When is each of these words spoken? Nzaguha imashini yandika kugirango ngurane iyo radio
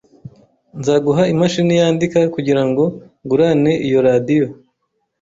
Nzaguha 0.79 1.23
imashini 1.33 1.73
yandika 1.81 2.19
kugirango 2.35 2.83
ngurane 3.23 3.73
iyo 3.87 3.99
radio 4.07 4.45